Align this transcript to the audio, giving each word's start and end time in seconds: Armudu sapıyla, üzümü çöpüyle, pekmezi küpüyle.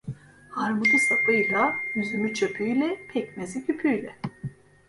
Armudu 0.55 0.97
sapıyla, 1.09 1.73
üzümü 1.95 2.33
çöpüyle, 2.33 2.97
pekmezi 3.13 3.65
küpüyle. 3.65 4.15